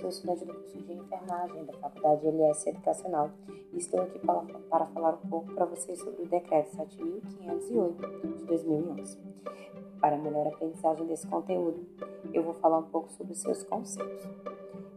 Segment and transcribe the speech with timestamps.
[0.00, 3.30] sou estudante do curso de enfermagem da Faculdade LS Educacional
[3.70, 9.18] e estou aqui para, falar um pouco para vocês sobre o Decreto 7.508 de 2011.
[10.00, 11.86] Para melhor aprendizagem desse conteúdo,
[12.32, 14.24] eu vou falar um pouco sobre os seus conceitos.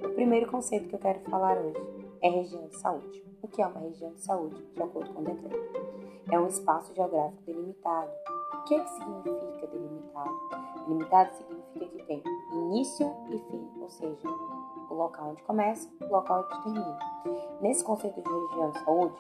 [0.02, 3.26] O primeiro conceito que eu quero falar hoje é região de saúde.
[3.42, 5.84] O que é uma região de saúde, de acordo com o decreto?
[6.32, 8.10] É um espaço geográfico delimitado.
[8.54, 10.40] O que, é que significa delimitado?
[10.88, 12.24] Delimitado significa que tem
[12.54, 14.30] início e fim, ou seja,
[14.94, 17.00] o local onde começa, o local onde termina.
[17.62, 19.16] Nesse conceito de região de saúde,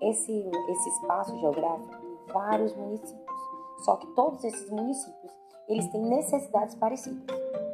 [0.00, 3.40] esse, esse espaço geográfico tem vários municípios,
[3.84, 5.32] só que todos esses municípios
[5.68, 7.24] eles têm necessidades parecidas,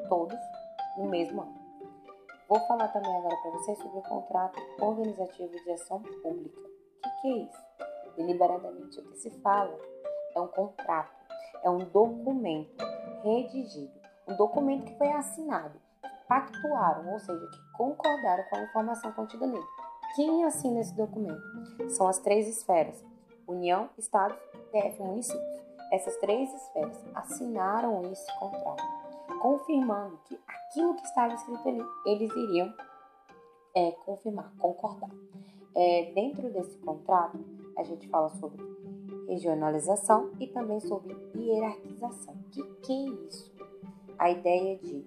[0.08, 0.38] todos
[0.98, 1.56] no mesmo ano.
[2.48, 6.60] Vou falar também agora para vocês sobre o contrato organizativo de ação pública.
[6.60, 7.66] O que, que é isso?
[8.16, 9.76] Deliberadamente, o que se fala
[10.34, 11.10] é um contrato,
[11.62, 12.84] é um documento
[13.22, 13.92] redigido,
[14.28, 15.80] um documento que foi assinado,
[16.28, 19.66] pactuaram, ou seja, que concordaram com a informação contida nele.
[20.14, 21.42] Quem assina esse documento?
[21.90, 23.04] São as três esferas:
[23.46, 24.38] União, Estados,
[24.72, 25.66] DF, municípios.
[25.92, 28.82] Essas três esferas assinaram esse contrato,
[29.40, 32.74] confirmando que aquilo que estava escrito ali, eles iriam
[33.74, 35.10] é, confirmar, concordar.
[35.74, 37.38] É, dentro desse contrato,
[37.76, 38.64] a gente fala sobre
[39.28, 42.34] regionalização e também sobre hierarquização.
[42.34, 43.52] O que, que é isso?
[44.18, 45.04] A ideia de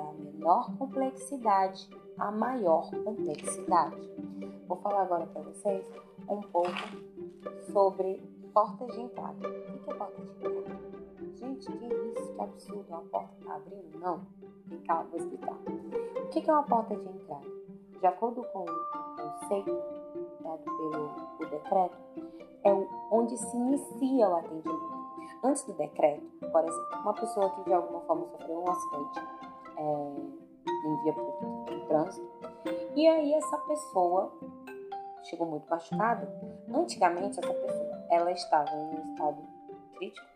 [0.00, 4.10] da menor complexidade à maior complexidade.
[4.66, 5.84] Vou falar agora para vocês
[6.28, 6.70] um pouco
[7.72, 8.22] sobre
[8.54, 9.48] portas de entrada.
[9.48, 10.80] O que é porta de entrada?
[11.34, 12.34] Gente, que isso?
[12.34, 12.86] Que absurdo!
[12.88, 13.98] Uma porta está abrindo?
[13.98, 14.20] Não.
[14.66, 15.56] Vem cá, vou explicar.
[15.56, 17.46] O que é uma porta de entrada?
[18.00, 19.78] De acordo com o conceito
[20.40, 21.98] dado pelo decreto,
[22.64, 22.72] é
[23.10, 25.00] onde se inicia o atendimento.
[25.42, 29.20] Antes do decreto, por exemplo, uma pessoa que de alguma forma sofreu um acidente
[29.80, 32.30] é, em via pública, em trânsito,
[32.94, 34.32] e aí essa pessoa
[35.22, 36.28] chegou muito machucada.
[36.72, 39.42] Antigamente, essa pessoa ela estava em um estado
[39.96, 40.26] crítico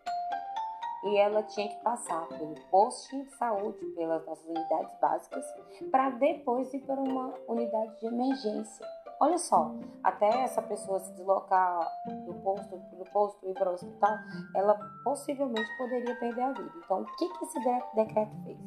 [1.04, 5.44] e ela tinha que passar pelo posto de saúde, pelas nossas unidades básicas,
[5.90, 8.86] para depois ir para uma unidade de emergência
[9.20, 11.88] Olha só, até essa pessoa se deslocar
[12.26, 14.16] do posto, do posto e para o hospital,
[14.54, 16.72] ela possivelmente poderia perder a vida.
[16.84, 17.58] Então, o que, que esse
[17.94, 18.58] decreto fez?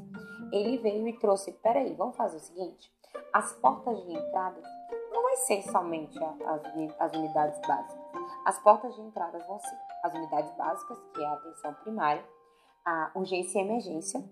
[0.52, 2.92] Ele veio e trouxe, peraí, vamos fazer o seguinte,
[3.34, 4.62] as portas de entrada
[5.12, 6.18] não vai ser somente
[7.00, 7.98] as, unidades básicas.
[8.46, 12.26] As portas de entrada vão ser as unidades básicas, que é a atenção primária,
[12.86, 14.24] a urgência e emergência,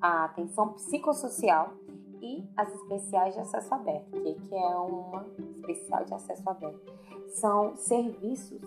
[0.00, 1.72] a atenção psicossocial
[2.20, 4.10] e as especiais de acesso aberto.
[4.10, 5.24] Que é uma
[5.70, 6.92] especial de acesso aberto?
[7.28, 8.60] São serviços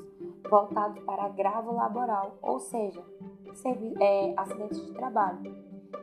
[0.49, 3.03] voltados para agravo laboral, ou seja,
[3.99, 5.55] é, acidentes de trabalho.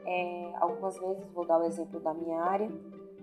[0.05, 2.71] É, algumas vezes, vou dar o exemplo da minha área,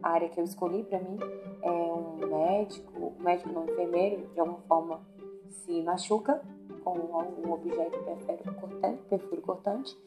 [0.02, 1.18] a área que eu escolhi para mim
[1.62, 5.02] é um médico, médico não enfermeiro, de alguma forma
[5.50, 6.42] se machuca
[6.84, 9.98] com algum objeto perfuro cortante, perfuro cortante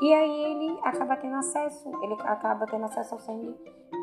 [0.00, 3.54] e aí ele acaba tendo acesso, ele acaba tendo acesso ao sangue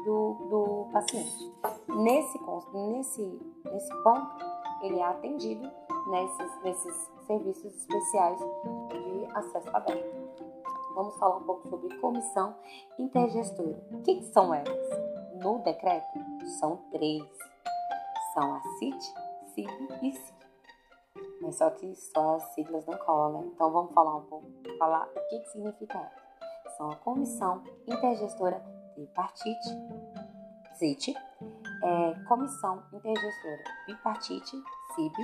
[0.06, 1.52] do, do paciente.
[2.00, 2.40] Nesse,
[2.74, 4.46] nesse, nesse ponto,
[4.82, 5.70] ele é atendido
[6.08, 10.46] nesses, nesses serviços especiais de acesso aberto.
[10.96, 12.56] Vamos falar um pouco sobre comissão
[12.98, 13.84] intergestora.
[13.92, 14.90] O que, são elas?
[15.44, 16.20] No decreto,
[16.62, 17.22] são três.
[18.34, 19.14] São a CIT,
[19.54, 20.34] CIB e CIT.
[21.42, 23.52] Mas só que só as siglas não colam?
[23.54, 26.10] Então vamos falar um pouco, falar o que, que significa
[26.78, 28.64] São a Comissão Intergestora
[28.96, 29.70] Tripartite,
[30.76, 31.14] CIT,
[31.84, 34.64] é, Comissão Intergestora Bipartite,
[34.96, 35.16] CIB,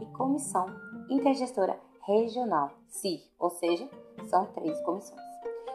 [0.00, 0.66] e Comissão
[1.08, 3.88] Intergestora Regional, CIR, ou seja,
[4.28, 5.20] são três comissões.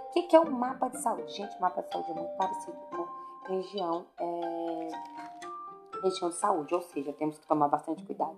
[0.10, 1.32] O que, que é o mapa de saúde?
[1.34, 4.88] Gente, o mapa de saúde é muito parecido com região é,
[6.02, 8.38] região de saúde, ou seja, temos que tomar bastante cuidado,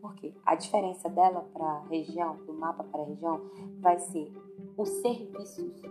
[0.00, 3.40] porque a diferença dela para região, do mapa para região,
[3.80, 4.32] vai ser
[4.76, 5.82] os serviços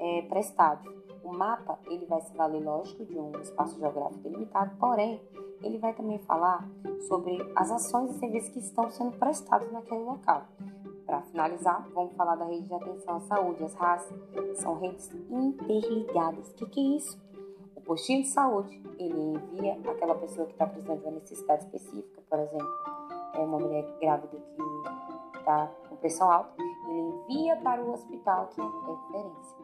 [0.00, 1.03] é, prestados.
[1.24, 5.20] O mapa ele vai se valer, lógico, de um espaço geográfico delimitado, porém
[5.62, 6.68] ele vai também falar
[7.08, 10.42] sobre as ações e serviços que estão sendo prestados naquele local.
[11.06, 14.08] Para finalizar, vamos falar da rede de atenção à saúde, as RAS,
[14.54, 16.50] são redes interligadas.
[16.50, 17.24] O que, que é isso?
[17.84, 22.38] postinho de saúde, ele envia aquela pessoa que está precisando de uma necessidade específica, por
[22.38, 22.68] exemplo,
[23.34, 26.54] é uma mulher grávida que está com pressão alta,
[26.88, 29.63] ele envia para o hospital que é referência.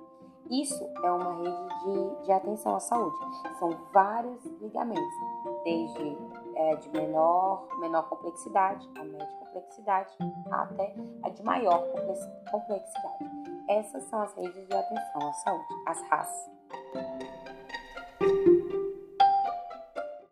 [0.51, 3.17] Isso é uma rede de, de atenção à saúde.
[3.61, 5.15] São vários ligamentos,
[5.63, 6.19] desde
[6.57, 10.11] é, de menor, menor complexidade, a média complexidade,
[10.51, 10.93] até
[11.23, 11.81] a de maior
[12.51, 13.31] complexidade.
[13.69, 16.51] Essas são as redes de atenção à saúde, as RAS.